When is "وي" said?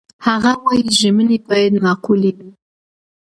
2.37-2.51